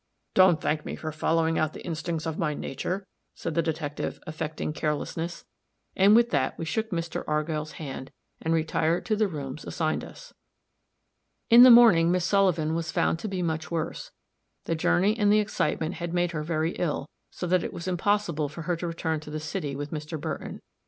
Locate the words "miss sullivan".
12.11-12.73